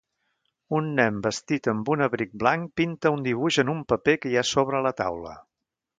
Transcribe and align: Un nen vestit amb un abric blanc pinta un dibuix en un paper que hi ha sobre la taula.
Un 0.77 0.87
nen 0.99 1.19
vestit 1.25 1.69
amb 1.73 1.91
un 1.95 2.03
abric 2.07 2.33
blanc 2.45 2.73
pinta 2.81 3.11
un 3.19 3.23
dibuix 3.29 3.61
en 3.65 3.73
un 3.77 3.87
paper 3.95 4.17
que 4.25 4.33
hi 4.33 4.41
ha 4.43 4.49
sobre 4.57 4.85
la 4.87 4.97
taula. 5.03 5.37